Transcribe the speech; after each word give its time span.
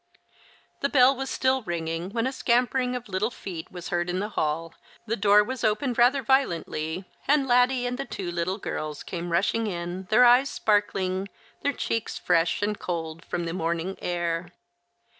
The 0.79 0.89
bell 0.89 1.15
was 1.15 1.29
still 1.29 1.61
ringing 1.61 2.09
when 2.09 2.25
a 2.25 2.31
scampering 2.31 2.95
of 2.95 3.07
little 3.07 3.29
feet 3.29 3.71
was 3.71 3.89
heard 3.89 4.09
in 4.09 4.17
the 4.19 4.29
hall, 4.29 4.73
the 5.05 5.15
door 5.15 5.43
was 5.43 5.63
opened 5.63 5.99
rather 5.99 6.23
violently, 6.23 7.05
and 7.27 7.47
Laddie 7.47 7.85
and 7.85 7.99
the 7.99 8.05
two 8.05 8.31
little 8.31 8.57
girls 8.57 9.03
came 9.03 9.31
rushing 9.31 9.67
in, 9.67 10.05
their 10.09 10.25
eyes 10.25 10.49
sparkling, 10.49 11.29
their 11.61 11.71
cheeks 11.73 12.17
fresh 12.17 12.63
and 12.63 12.79
cold 12.79 13.23
from 13.25 13.43
the 13.45 13.53
morning 13.53 13.95
air. 14.01 14.47